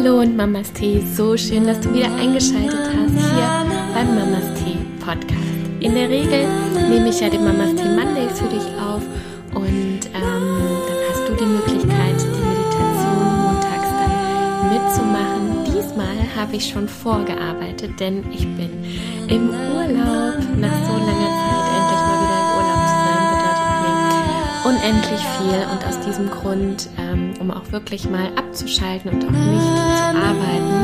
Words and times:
Hallo 0.00 0.20
und 0.20 0.36
Mamas 0.36 0.72
Tee, 0.74 1.02
so 1.16 1.36
schön, 1.36 1.66
dass 1.66 1.80
du 1.80 1.92
wieder 1.92 2.14
eingeschaltet 2.14 2.78
hast 2.86 3.18
hier 3.18 3.66
beim 3.92 4.14
Mamas 4.14 4.46
Tee 4.54 4.78
Podcast. 5.04 5.42
In 5.80 5.92
der 5.92 6.08
Regel 6.08 6.46
nehme 6.88 7.08
ich 7.08 7.18
ja 7.18 7.28
den 7.28 7.42
Mamas 7.42 7.74
Tee 7.74 7.88
Monday 7.88 8.28
für 8.28 8.46
dich 8.46 8.62
auf 8.80 9.02
und 9.56 10.00
ähm, 10.14 10.14
dann 10.14 11.00
hast 11.10 11.28
du 11.28 11.34
die 11.34 11.46
Möglichkeit, 11.46 12.14
die 12.14 12.44
Meditation 12.46 13.42
montags 13.42 13.88
dann 13.98 14.70
mitzumachen. 14.70 15.64
Diesmal 15.64 16.16
habe 16.36 16.54
ich 16.54 16.68
schon 16.68 16.88
vorgearbeitet, 16.88 17.98
denn 17.98 18.22
ich 18.32 18.46
bin 18.56 18.70
im 19.26 19.50
Urlaub 19.50 20.38
nach 20.60 20.78
so 20.86 20.92
langer 20.92 21.32
Zeit 21.42 21.67
unendlich 24.68 25.20
viel 25.20 25.66
und 25.72 25.86
aus 25.86 25.98
diesem 26.00 26.30
Grund 26.30 26.90
ähm, 26.98 27.32
um 27.40 27.50
auch 27.50 27.72
wirklich 27.72 28.08
mal 28.08 28.28
abzuschalten 28.36 29.10
und 29.10 29.24
auch 29.24 29.30
nicht 29.30 29.62
zu 29.62 30.04
arbeiten, 30.04 30.74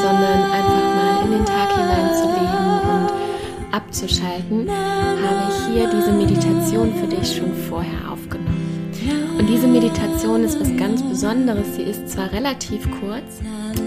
sondern 0.00 0.52
einfach 0.52 0.94
mal 0.94 1.24
in 1.24 1.30
den 1.32 1.44
Tag 1.44 1.74
hineinzuleben 1.74 2.80
und 2.92 3.74
abzuschalten, 3.74 4.70
habe 4.70 5.50
ich 5.50 5.74
hier 5.74 5.90
diese 5.90 6.12
Meditation 6.12 6.94
für 6.94 7.08
dich 7.08 7.36
schon 7.36 7.52
vorher 7.68 8.12
aufgenommen. 8.12 8.92
Und 9.38 9.48
diese 9.48 9.66
Meditation 9.66 10.44
ist 10.44 10.60
was 10.60 10.76
ganz 10.76 11.02
Besonderes. 11.02 11.74
Sie 11.74 11.82
ist 11.82 12.08
zwar 12.08 12.30
relativ 12.30 12.88
kurz, 13.00 13.40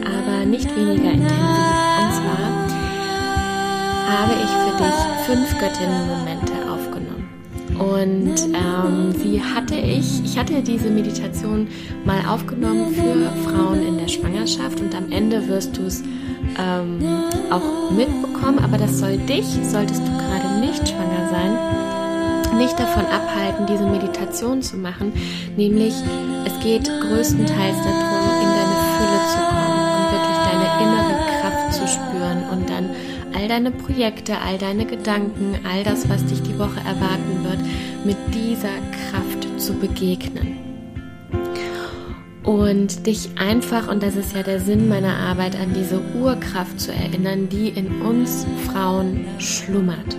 aber 0.03 0.45
nicht 0.45 0.75
weniger 0.75 1.11
intensiv. 1.11 1.31
Und 1.31 2.13
zwar 2.13 2.67
habe 4.09 4.33
ich 4.33 4.49
für 4.49 4.83
dich 4.83 5.25
fünf 5.25 5.59
Göttinnenmomente 5.59 6.56
und 7.79 8.35
ähm, 8.53 9.13
sie 9.17 9.41
hatte 9.41 9.75
ich, 9.75 10.23
ich 10.23 10.37
hatte 10.37 10.61
diese 10.61 10.89
Meditation 10.89 11.67
mal 12.05 12.25
aufgenommen 12.27 12.93
für 12.93 13.49
Frauen 13.49 13.85
in 13.85 13.97
der 13.97 14.07
Schwangerschaft 14.07 14.79
und 14.81 14.95
am 14.95 15.11
Ende 15.11 15.47
wirst 15.47 15.77
du 15.77 15.83
es 15.83 16.03
ähm, 16.57 16.99
auch 17.51 17.91
mitbekommen, 17.91 18.59
aber 18.59 18.77
das 18.77 18.99
soll 18.99 19.17
dich, 19.17 19.45
solltest 19.63 20.01
du 20.01 20.11
gerade 20.11 20.59
nicht 20.59 20.87
schwanger 20.87 21.29
sein, 21.29 22.57
nicht 22.57 22.79
davon 22.79 23.05
abhalten, 23.05 23.65
diese 23.67 23.85
Meditation 23.85 24.61
zu 24.61 24.77
machen. 24.77 25.13
Nämlich, 25.55 25.93
es 26.45 26.59
geht 26.63 26.85
größtenteils 26.85 27.77
darum, 27.77 28.41
in 28.41 28.49
deine 28.49 28.77
Fülle 28.97 29.19
zu 29.29 29.37
kommen 29.49 29.66
all 33.47 33.61
deine 33.61 33.71
Projekte, 33.71 34.41
all 34.41 34.57
deine 34.57 34.85
Gedanken, 34.85 35.57
all 35.63 35.81
das, 35.85 36.09
was 36.09 36.25
dich 36.25 36.41
die 36.41 36.59
Woche 36.59 36.81
erwarten 36.81 37.43
wird, 37.43 37.59
mit 38.03 38.17
dieser 38.33 38.67
Kraft 39.09 39.47
zu 39.57 39.73
begegnen. 39.73 40.57
Und 42.43 43.07
dich 43.07 43.29
einfach, 43.37 43.89
und 43.89 44.03
das 44.03 44.17
ist 44.17 44.35
ja 44.35 44.43
der 44.43 44.59
Sinn 44.59 44.89
meiner 44.89 45.15
Arbeit, 45.15 45.55
an 45.55 45.73
diese 45.73 46.01
Urkraft 46.19 46.77
zu 46.77 46.91
erinnern, 46.91 47.47
die 47.47 47.69
in 47.69 48.01
uns 48.01 48.45
Frauen 48.69 49.25
schlummert 49.39 50.17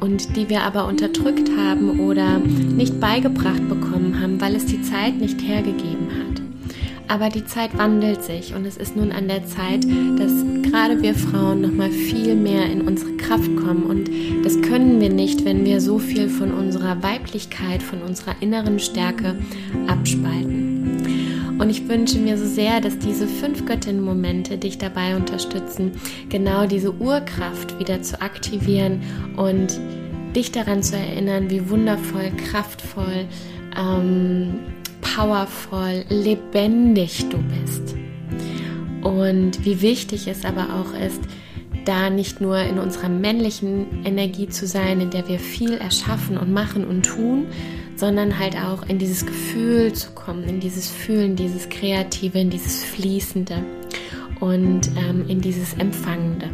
und 0.00 0.34
die 0.34 0.48
wir 0.48 0.62
aber 0.62 0.86
unterdrückt 0.86 1.48
haben 1.56 2.00
oder 2.00 2.40
nicht 2.40 2.98
beigebracht 2.98 3.68
bekommen 3.68 4.20
haben, 4.20 4.40
weil 4.40 4.56
es 4.56 4.66
die 4.66 4.82
Zeit 4.82 5.16
nicht 5.16 5.40
hergegeben 5.42 6.08
hat. 6.10 6.41
Aber 7.12 7.28
die 7.28 7.44
Zeit 7.44 7.76
wandelt 7.76 8.24
sich 8.24 8.54
und 8.54 8.64
es 8.64 8.78
ist 8.78 8.96
nun 8.96 9.12
an 9.12 9.28
der 9.28 9.44
Zeit, 9.46 9.84
dass 9.84 10.32
gerade 10.62 11.02
wir 11.02 11.14
Frauen 11.14 11.60
noch 11.60 11.70
mal 11.70 11.90
viel 11.90 12.34
mehr 12.34 12.64
in 12.72 12.80
unsere 12.80 13.18
Kraft 13.18 13.54
kommen 13.54 13.82
und 13.82 14.08
das 14.42 14.58
können 14.62 14.98
wir 14.98 15.10
nicht, 15.10 15.44
wenn 15.44 15.66
wir 15.66 15.82
so 15.82 15.98
viel 15.98 16.30
von 16.30 16.50
unserer 16.52 17.02
Weiblichkeit, 17.02 17.82
von 17.82 18.00
unserer 18.00 18.36
inneren 18.40 18.78
Stärke 18.78 19.36
abspalten. 19.88 21.58
Und 21.58 21.68
ich 21.68 21.86
wünsche 21.86 22.16
mir 22.18 22.38
so 22.38 22.46
sehr, 22.46 22.80
dass 22.80 22.98
diese 22.98 23.26
fünf 23.26 23.66
Göttinnen-Momente 23.66 24.56
dich 24.56 24.78
dabei 24.78 25.14
unterstützen, 25.14 25.92
genau 26.30 26.64
diese 26.66 26.94
Urkraft 26.94 27.78
wieder 27.78 28.00
zu 28.00 28.22
aktivieren 28.22 29.02
und 29.36 29.78
dich 30.34 30.50
daran 30.50 30.82
zu 30.82 30.96
erinnern, 30.96 31.50
wie 31.50 31.68
wundervoll, 31.68 32.32
kraftvoll, 32.38 33.26
ähm, 33.78 34.54
powervoll, 35.14 36.04
lebendig 36.08 37.28
du 37.28 37.38
bist. 37.38 37.94
Und 39.02 39.64
wie 39.64 39.82
wichtig 39.82 40.28
es 40.28 40.44
aber 40.44 40.68
auch 40.74 40.98
ist, 40.98 41.20
da 41.84 42.10
nicht 42.10 42.40
nur 42.40 42.58
in 42.58 42.78
unserer 42.78 43.08
männlichen 43.08 44.04
Energie 44.04 44.48
zu 44.48 44.66
sein, 44.66 45.00
in 45.00 45.10
der 45.10 45.28
wir 45.28 45.38
viel 45.38 45.74
erschaffen 45.74 46.38
und 46.38 46.52
machen 46.52 46.86
und 46.86 47.02
tun, 47.02 47.46
sondern 47.96 48.38
halt 48.38 48.56
auch 48.56 48.88
in 48.88 48.98
dieses 48.98 49.26
Gefühl 49.26 49.92
zu 49.92 50.12
kommen, 50.12 50.44
in 50.44 50.60
dieses 50.60 50.88
Fühlen, 50.88 51.36
dieses 51.36 51.68
Kreative, 51.68 52.38
in 52.38 52.50
dieses 52.50 52.84
Fließende 52.84 53.64
und 54.40 54.88
ähm, 54.96 55.24
in 55.28 55.40
dieses 55.40 55.74
Empfangende. 55.74 56.48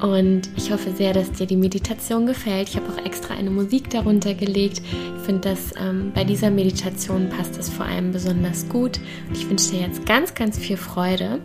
Und 0.00 0.50
ich 0.56 0.70
hoffe 0.70 0.90
sehr, 0.92 1.14
dass 1.14 1.32
dir 1.32 1.46
die 1.46 1.56
Meditation 1.56 2.26
gefällt. 2.26 2.68
Ich 2.68 2.76
habe 2.76 2.92
auch 2.92 3.04
extra 3.04 3.34
eine 3.34 3.50
Musik 3.50 3.88
darunter 3.90 4.34
gelegt. 4.34 4.82
Ich 5.18 5.24
finde, 5.24 5.48
dass 5.48 5.72
ähm, 5.80 6.12
bei 6.14 6.24
dieser 6.24 6.50
Meditation 6.50 7.30
passt 7.30 7.58
es 7.58 7.70
vor 7.70 7.86
allem 7.86 8.12
besonders 8.12 8.68
gut. 8.68 9.00
Und 9.28 9.36
ich 9.36 9.48
wünsche 9.48 9.70
dir 9.70 9.80
jetzt 9.80 10.04
ganz, 10.04 10.34
ganz 10.34 10.58
viel 10.58 10.76
Freude 10.76 11.40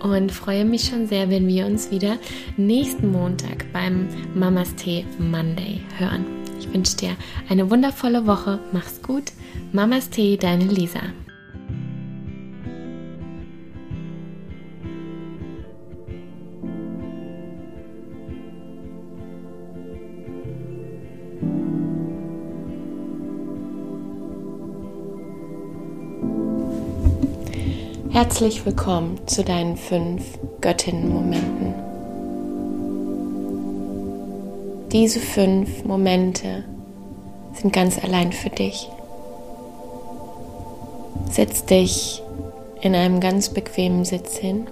und 0.00 0.32
freue 0.32 0.64
mich 0.64 0.84
schon 0.84 1.06
sehr, 1.06 1.30
wenn 1.30 1.46
wir 1.46 1.66
uns 1.66 1.90
wieder 1.90 2.18
nächsten 2.56 3.10
Montag 3.10 3.72
beim 3.72 4.08
Mamas 4.34 4.74
Tee 4.74 5.06
Monday 5.18 5.80
hören. 5.98 6.26
Ich 6.58 6.72
wünsche 6.72 6.96
dir 6.96 7.16
eine 7.48 7.70
wundervolle 7.70 8.26
Woche. 8.26 8.58
Mach's 8.72 9.00
gut. 9.02 9.32
Mamas 9.72 10.10
Tee, 10.10 10.36
deine 10.36 10.64
Lisa. 10.64 11.00
Herzlich 28.14 28.64
willkommen 28.64 29.18
zu 29.26 29.42
deinen 29.42 29.76
fünf 29.76 30.38
Göttinnen-Momenten. 30.60 31.74
Diese 34.92 35.18
fünf 35.18 35.84
Momente 35.84 36.62
sind 37.54 37.72
ganz 37.72 37.98
allein 37.98 38.30
für 38.30 38.50
dich. 38.50 38.88
Setz 41.28 41.64
dich 41.64 42.22
in 42.82 42.94
einem 42.94 43.18
ganz 43.18 43.48
bequemen 43.48 44.04
Sitz 44.04 44.36
hin. 44.36 44.68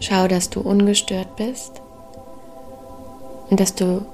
Schau, 0.00 0.26
dass 0.26 0.48
du 0.48 0.62
ungestört 0.62 1.36
bist 1.36 1.82
und 3.50 3.60
dass 3.60 3.74
du, 3.74 4.06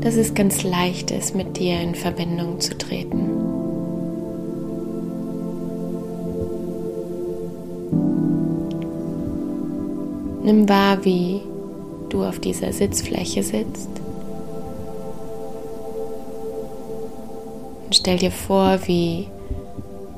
dass 0.00 0.14
es 0.14 0.32
ganz 0.32 0.62
leicht 0.62 1.10
ist, 1.10 1.34
mit 1.34 1.58
dir 1.58 1.78
in 1.82 1.94
Verbindung 1.94 2.60
zu 2.60 2.78
treten. 2.78 3.43
Nimm 10.44 10.68
wahr, 10.68 11.06
wie 11.06 11.40
du 12.10 12.22
auf 12.22 12.38
dieser 12.38 12.70
Sitzfläche 12.74 13.42
sitzt. 13.42 13.88
Und 17.86 17.94
stell 17.94 18.18
dir 18.18 18.30
vor, 18.30 18.80
wie 18.84 19.28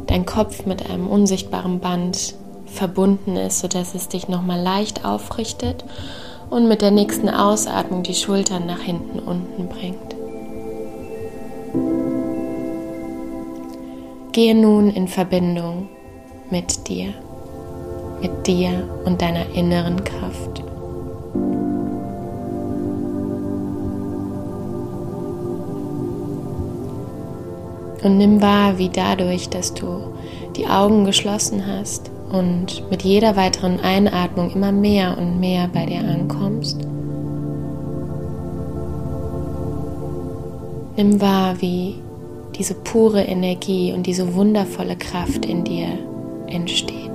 dein 0.08 0.26
Kopf 0.26 0.66
mit 0.66 0.90
einem 0.90 1.06
unsichtbaren 1.06 1.78
Band 1.78 2.34
verbunden 2.66 3.36
ist, 3.36 3.60
sodass 3.60 3.94
es 3.94 4.08
dich 4.08 4.26
nochmal 4.26 4.60
leicht 4.60 5.04
aufrichtet 5.04 5.84
und 6.50 6.66
mit 6.66 6.82
der 6.82 6.90
nächsten 6.90 7.28
Ausatmung 7.28 8.02
die 8.02 8.14
Schultern 8.14 8.66
nach 8.66 8.80
hinten 8.80 9.20
unten 9.20 9.68
bringt. 9.68 10.16
Gehe 14.32 14.56
nun 14.56 14.90
in 14.90 15.06
Verbindung 15.06 15.88
mit 16.50 16.88
dir 16.88 17.14
mit 18.20 18.46
dir 18.46 18.88
und 19.04 19.22
deiner 19.22 19.48
inneren 19.54 20.02
Kraft. 20.04 20.62
Und 28.02 28.18
nimm 28.18 28.40
wahr, 28.40 28.78
wie 28.78 28.88
dadurch, 28.88 29.48
dass 29.48 29.74
du 29.74 30.14
die 30.56 30.66
Augen 30.66 31.04
geschlossen 31.04 31.66
hast 31.66 32.10
und 32.30 32.88
mit 32.90 33.02
jeder 33.02 33.36
weiteren 33.36 33.80
Einatmung 33.80 34.50
immer 34.50 34.70
mehr 34.72 35.16
und 35.18 35.40
mehr 35.40 35.68
bei 35.72 35.86
dir 35.86 36.00
ankommst, 36.00 36.78
nimm 40.96 41.20
wahr, 41.20 41.60
wie 41.60 41.96
diese 42.56 42.74
pure 42.74 43.22
Energie 43.22 43.92
und 43.92 44.06
diese 44.06 44.34
wundervolle 44.34 44.96
Kraft 44.96 45.44
in 45.44 45.64
dir 45.64 45.88
entsteht. 46.46 47.05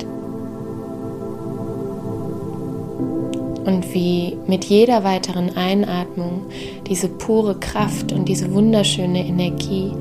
Und 3.65 3.93
wie 3.93 4.37
mit 4.47 4.65
jeder 4.65 5.03
weiteren 5.03 5.55
Einatmung 5.55 6.43
diese 6.87 7.07
pure 7.07 7.55
Kraft 7.59 8.11
und 8.11 8.27
diese 8.27 8.53
wunderschöne 8.53 9.25
Energie 9.25 9.91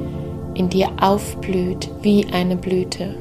in 0.54 0.68
dir 0.68 0.88
aufblüht 1.00 1.90
wie 2.02 2.26
eine 2.32 2.56
Blüte. 2.56 3.14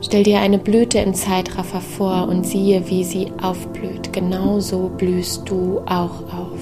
Stell 0.00 0.24
dir 0.24 0.40
eine 0.40 0.58
Blüte 0.58 0.98
im 0.98 1.14
Zeitraffer 1.14 1.80
vor 1.80 2.28
und 2.28 2.44
siehe, 2.44 2.90
wie 2.90 3.04
sie 3.04 3.28
aufblüht. 3.40 4.12
Genauso 4.12 4.90
blühst 4.98 5.48
du 5.48 5.80
auch 5.86 6.24
auf. 6.24 6.60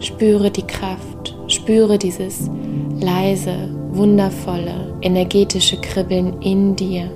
Spüre 0.00 0.50
die 0.50 0.66
Kraft, 0.66 1.36
spüre 1.46 1.98
dieses 1.98 2.50
leise, 2.98 3.68
wundervolle, 3.92 4.96
energetische 5.02 5.76
Kribbeln 5.76 6.40
in 6.40 6.74
dir. 6.74 7.10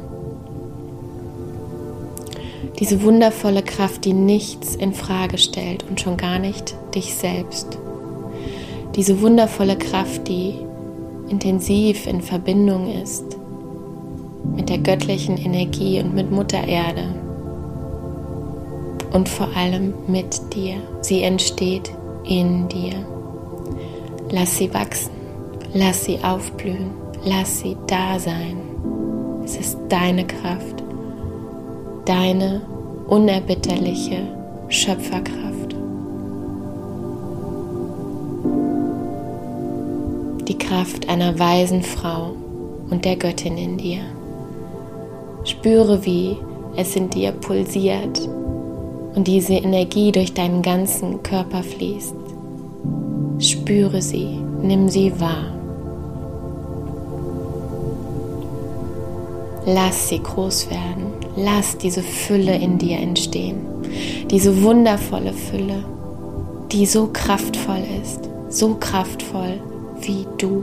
Diese 2.79 3.03
wundervolle 3.03 3.63
Kraft, 3.63 4.05
die 4.05 4.13
nichts 4.13 4.75
in 4.75 4.93
Frage 4.93 5.39
stellt 5.39 5.85
und 5.89 6.01
schon 6.01 6.17
gar 6.17 6.39
nicht 6.39 6.75
dich 6.95 7.15
selbst. 7.15 7.79
Diese 8.95 9.21
wundervolle 9.21 9.77
Kraft, 9.77 10.29
die 10.29 10.55
intensiv 11.29 12.07
in 12.07 12.21
Verbindung 12.21 12.93
ist 13.03 13.25
mit 14.55 14.69
der 14.69 14.79
göttlichen 14.79 15.37
Energie 15.37 16.01
und 16.01 16.15
mit 16.15 16.31
Mutter 16.31 16.67
Erde 16.67 17.15
und 19.13 19.29
vor 19.29 19.49
allem 19.57 19.95
mit 20.07 20.55
dir. 20.55 20.77
Sie 21.01 21.23
entsteht 21.23 21.91
in 22.25 22.69
dir. 22.69 23.07
Lass 24.31 24.57
sie 24.57 24.73
wachsen, 24.75 25.13
lass 25.73 26.05
sie 26.05 26.19
aufblühen, 26.23 26.91
lass 27.25 27.61
sie 27.61 27.77
da 27.87 28.19
sein. 28.19 28.57
Es 29.45 29.57
ist 29.57 29.79
deine 29.89 30.27
Kraft, 30.27 30.83
deine 32.07 32.63
unerbitterliche 33.09 34.19
Schöpferkraft. 34.69 35.75
Die 40.49 40.57
Kraft 40.57 41.09
einer 41.09 41.39
weisen 41.39 41.83
Frau 41.83 42.33
und 42.91 43.05
der 43.05 43.17
Göttin 43.17 43.59
in 43.59 43.77
dir. 43.77 44.01
Spüre, 45.45 46.05
wie 46.05 46.37
es 46.77 46.95
in 46.95 47.11
dir 47.11 47.33
pulsiert 47.33 48.29
und 49.15 49.27
diese 49.27 49.55
Energie 49.55 50.13
durch 50.13 50.33
deinen 50.33 50.63
ganzen 50.63 51.23
Körper 51.23 51.63
fließt. 51.63 52.15
Spüre 53.39 54.01
sie, 54.01 54.39
nimm 54.63 54.89
sie 54.89 55.13
wahr. 55.21 55.56
Lass 59.67 60.09
sie 60.09 60.23
groß 60.23 60.71
werden. 60.71 61.13
Lass 61.37 61.77
diese 61.77 62.03
Fülle 62.03 62.57
in 62.57 62.79
dir 62.79 62.99
entstehen. 62.99 63.59
Diese 64.31 64.63
wundervolle 64.63 65.33
Fülle, 65.33 65.85
die 66.71 66.87
so 66.87 67.09
kraftvoll 67.13 67.83
ist. 68.01 68.21
So 68.49 68.77
kraftvoll 68.77 69.61
wie 70.03 70.25
du. 70.39 70.63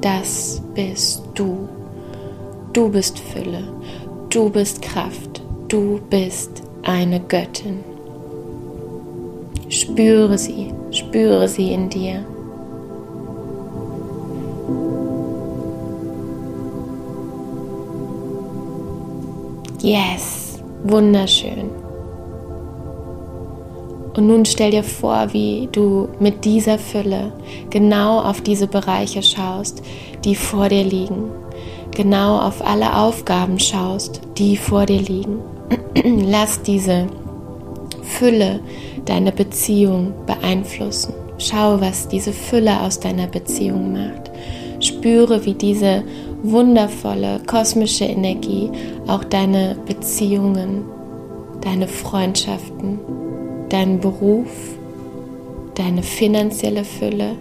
Das 0.00 0.62
bist 0.74 1.24
du. 1.34 1.68
Du 2.72 2.88
bist 2.88 3.18
Fülle. 3.18 3.64
Du 4.28 4.48
bist 4.48 4.80
Kraft. 4.82 5.42
Du 5.66 6.00
bist 6.08 6.62
eine 6.84 7.18
Göttin. 7.18 7.80
Spüre 9.68 10.38
sie, 10.38 10.72
spüre 10.92 11.48
sie 11.48 11.72
in 11.72 11.88
dir. 11.88 12.24
Yes, 19.82 20.62
wunderschön. 20.84 21.70
Und 24.14 24.26
nun 24.26 24.44
stell 24.44 24.72
dir 24.72 24.82
vor, 24.82 25.28
wie 25.32 25.70
du 25.72 26.08
mit 26.18 26.44
dieser 26.44 26.78
Fülle 26.78 27.32
genau 27.70 28.20
auf 28.20 28.42
diese 28.42 28.66
Bereiche 28.66 29.22
schaust, 29.22 29.82
die 30.24 30.34
vor 30.34 30.68
dir 30.68 30.84
liegen. 30.84 31.30
Genau 31.96 32.38
auf 32.40 32.64
alle 32.64 32.94
Aufgaben 32.94 33.58
schaust, 33.58 34.20
die 34.36 34.58
vor 34.58 34.84
dir 34.84 35.00
liegen. 35.00 35.38
Lass 36.04 36.60
diese 36.60 37.06
Fülle 38.02 38.60
deine 39.06 39.32
Beziehung 39.32 40.12
beeinflussen. 40.26 41.14
Schau, 41.38 41.80
was 41.80 42.06
diese 42.06 42.34
Fülle 42.34 42.82
aus 42.82 43.00
deiner 43.00 43.28
Beziehung 43.28 43.94
macht. 43.94 44.30
Spüre, 44.80 45.46
wie 45.46 45.54
diese 45.54 46.02
wundervolle 46.42 47.40
kosmische 47.46 48.04
Energie 48.04 48.70
auch 49.06 49.24
deine 49.24 49.76
Beziehungen, 49.86 50.84
deine 51.60 51.88
Freundschaften, 51.88 52.98
deinen 53.68 54.00
Beruf, 54.00 54.48
deine 55.74 56.02
finanzielle 56.02 56.84
Fülle, 56.84 57.36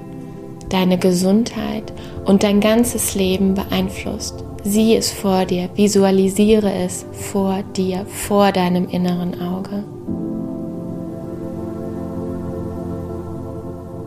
deine 0.69 0.97
Gesundheit 0.97 1.91
und 2.25 2.43
dein 2.43 2.59
ganzes 2.59 3.15
Leben 3.15 3.53
beeinflusst. 3.53 4.43
Sieh 4.63 4.95
es 4.95 5.11
vor 5.11 5.45
dir, 5.45 5.69
visualisiere 5.75 6.71
es 6.71 7.05
vor 7.11 7.63
dir, 7.75 8.05
vor 8.05 8.51
deinem 8.51 8.87
inneren 8.89 9.39
Auge. 9.41 9.83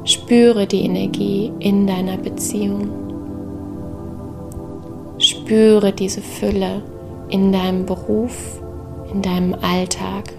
Spüre 0.04 0.66
die 0.66 0.84
Energie 0.84 1.52
in 1.60 1.86
deiner 1.86 2.16
Beziehung. 2.16 3.01
Spüre 5.44 5.92
diese 5.92 6.20
Fülle 6.20 6.82
in 7.28 7.50
deinem 7.50 7.84
Beruf, 7.84 8.62
in 9.12 9.22
deinem 9.22 9.54
Alltag. 9.60 10.32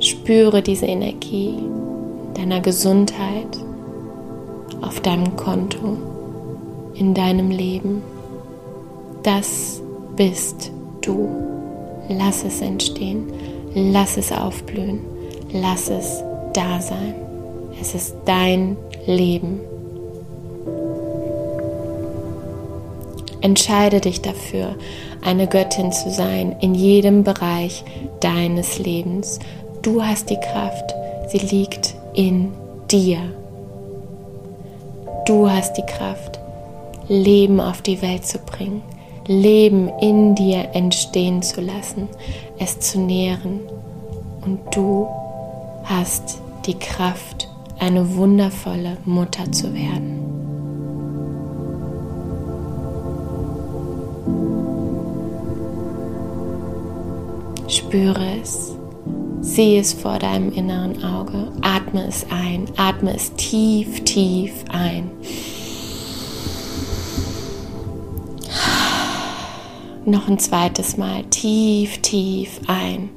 Spüre 0.00 0.62
diese 0.62 0.86
Energie 0.86 1.58
deiner 2.34 2.60
Gesundheit 2.60 3.58
auf 4.80 5.00
deinem 5.00 5.36
Konto 5.36 5.98
in 6.94 7.12
deinem 7.12 7.50
Leben. 7.50 8.02
Das 9.22 9.82
bist 10.16 10.72
du. 11.02 11.28
Lass 12.08 12.44
es 12.44 12.62
entstehen, 12.62 13.30
lass 13.74 14.16
es 14.16 14.32
aufblühen, 14.32 15.00
lass 15.52 15.90
es 15.90 16.22
da 16.54 16.80
sein. 16.80 17.14
Es 17.78 17.94
ist 17.94 18.16
dein 18.24 18.78
Leben. 19.06 19.60
Entscheide 23.48 24.02
dich 24.02 24.20
dafür, 24.20 24.76
eine 25.24 25.46
Göttin 25.46 25.90
zu 25.90 26.10
sein 26.10 26.54
in 26.60 26.74
jedem 26.74 27.24
Bereich 27.24 27.82
deines 28.20 28.78
Lebens. 28.78 29.38
Du 29.80 30.04
hast 30.04 30.28
die 30.28 30.36
Kraft, 30.36 30.94
sie 31.28 31.38
liegt 31.38 31.94
in 32.12 32.52
dir. 32.90 33.20
Du 35.24 35.50
hast 35.50 35.78
die 35.78 35.86
Kraft, 35.86 36.38
Leben 37.08 37.58
auf 37.58 37.80
die 37.80 38.02
Welt 38.02 38.26
zu 38.26 38.36
bringen, 38.36 38.82
Leben 39.26 39.88
in 39.98 40.34
dir 40.34 40.68
entstehen 40.74 41.40
zu 41.40 41.62
lassen, 41.62 42.06
es 42.58 42.80
zu 42.80 43.00
nähren. 43.00 43.60
Und 44.44 44.58
du 44.72 45.08
hast 45.84 46.42
die 46.66 46.78
Kraft, 46.78 47.48
eine 47.78 48.14
wundervolle 48.14 48.98
Mutter 49.06 49.50
zu 49.50 49.72
werden. 49.72 50.47
Spüre 57.78 58.40
es, 58.42 58.72
sieh 59.40 59.78
es 59.78 59.92
vor 59.92 60.18
deinem 60.18 60.50
inneren 60.52 61.04
Auge, 61.04 61.52
atme 61.62 62.08
es 62.08 62.26
ein, 62.28 62.66
atme 62.76 63.14
es 63.14 63.32
tief, 63.36 64.02
tief 64.02 64.52
ein. 64.68 65.08
Noch 70.04 70.26
ein 70.26 70.40
zweites 70.40 70.96
Mal 70.96 71.22
tief, 71.26 71.98
tief 72.02 72.60
ein. 72.66 73.10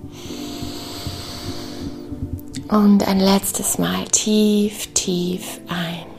Und 2.70 3.08
ein 3.08 3.20
letztes 3.20 3.80
Mal 3.80 4.06
tief, 4.06 4.94
tief 4.94 5.60
ein. 5.70 6.11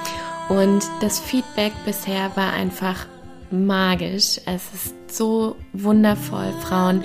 und 0.51 0.85
das 1.01 1.21
Feedback 1.21 1.73
bisher 1.87 2.31
war 2.35 2.53
einfach 2.53 3.07
magisch. 3.51 4.41
Es 4.47 4.73
ist 4.75 4.95
so 5.13 5.57
wundervoll, 5.73 6.53
Frauen 6.63 7.03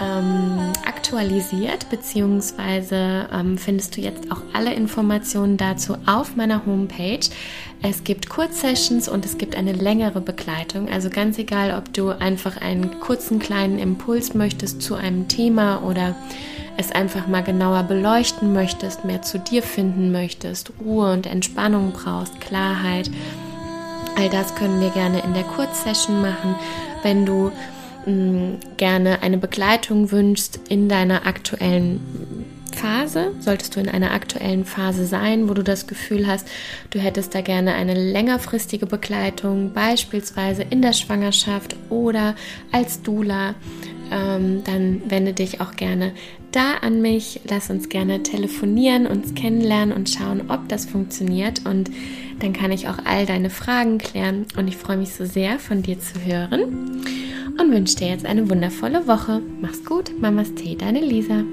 ähm, 0.00 0.72
aktualisiert, 0.86 1.88
beziehungsweise 1.90 3.28
ähm, 3.32 3.58
findest 3.58 3.96
du 3.96 4.00
jetzt 4.00 4.30
auch 4.32 4.42
alle 4.52 4.74
Informationen 4.74 5.56
dazu 5.56 5.96
auf 6.06 6.36
meiner 6.36 6.66
Homepage. 6.66 7.20
Es 7.82 8.02
gibt 8.02 8.28
Kurzsessions 8.28 9.08
und 9.08 9.24
es 9.24 9.38
gibt 9.38 9.56
eine 9.56 9.72
längere 9.72 10.20
Begleitung. 10.20 10.88
Also 10.88 11.10
ganz 11.10 11.38
egal, 11.38 11.76
ob 11.76 11.92
du 11.92 12.10
einfach 12.10 12.56
einen 12.56 12.98
kurzen 13.00 13.38
kleinen 13.38 13.78
Impuls 13.78 14.34
möchtest 14.34 14.82
zu 14.82 14.94
einem 14.94 15.28
Thema 15.28 15.82
oder 15.82 16.14
es 16.76 16.90
einfach 16.90 17.26
mal 17.26 17.42
genauer 17.42 17.84
beleuchten 17.84 18.52
möchtest, 18.52 19.04
mehr 19.04 19.22
zu 19.22 19.38
dir 19.38 19.62
finden 19.62 20.10
möchtest, 20.12 20.72
Ruhe 20.84 21.12
und 21.12 21.26
Entspannung 21.26 21.92
brauchst, 21.92 22.40
Klarheit. 22.40 23.10
All 24.16 24.28
das 24.28 24.54
können 24.54 24.80
wir 24.80 24.90
gerne 24.90 25.22
in 25.22 25.34
der 25.34 25.44
Kurzsession 25.44 26.20
machen. 26.22 26.54
Wenn 27.02 27.26
du 27.26 27.52
gerne 28.76 29.22
eine 29.22 29.38
Begleitung 29.38 30.10
wünschst 30.10 30.60
in 30.68 30.88
deiner 30.88 31.26
aktuellen 31.26 32.00
Phase, 32.74 33.32
solltest 33.40 33.76
du 33.76 33.80
in 33.80 33.88
einer 33.88 34.10
aktuellen 34.10 34.64
Phase 34.64 35.06
sein, 35.06 35.48
wo 35.48 35.54
du 35.54 35.62
das 35.62 35.86
Gefühl 35.86 36.26
hast, 36.26 36.48
du 36.90 36.98
hättest 36.98 37.34
da 37.34 37.40
gerne 37.40 37.74
eine 37.74 37.94
längerfristige 37.94 38.86
Begleitung, 38.86 39.72
beispielsweise 39.72 40.64
in 40.68 40.82
der 40.82 40.92
Schwangerschaft 40.92 41.76
oder 41.88 42.34
als 42.72 43.02
Dula, 43.02 43.54
ähm, 44.10 44.62
dann 44.64 45.02
wende 45.08 45.32
dich 45.32 45.60
auch 45.60 45.76
gerne 45.76 46.12
da 46.52 46.74
an 46.82 47.00
mich. 47.00 47.40
Lass 47.48 47.70
uns 47.70 47.88
gerne 47.88 48.22
telefonieren, 48.22 49.06
uns 49.06 49.34
kennenlernen 49.34 49.96
und 49.96 50.10
schauen, 50.10 50.50
ob 50.50 50.68
das 50.68 50.84
funktioniert. 50.84 51.64
Und 51.64 51.90
dann 52.40 52.52
kann 52.52 52.70
ich 52.70 52.88
auch 52.88 52.98
all 53.04 53.26
deine 53.26 53.50
Fragen 53.50 53.98
klären. 53.98 54.46
Und 54.56 54.68
ich 54.68 54.76
freue 54.76 54.98
mich 54.98 55.14
so 55.14 55.24
sehr, 55.24 55.58
von 55.58 55.82
dir 55.82 55.98
zu 55.98 56.20
hören 56.24 57.02
und 57.60 57.72
wünsche 57.72 57.96
dir 57.96 58.08
jetzt 58.08 58.26
eine 58.26 58.48
wundervolle 58.48 59.06
Woche. 59.06 59.42
Mach's 59.60 59.84
gut, 59.84 60.12
Mamas 60.20 60.54
Tee, 60.54 60.76
deine 60.76 61.00
Lisa. 61.00 61.44